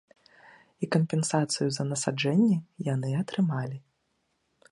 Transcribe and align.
І 0.85 0.87
кампенсацыю 0.95 1.67
за 1.75 1.83
насаджэнні 1.91 2.57
яны 2.89 3.09
атрымалі. 3.21 3.77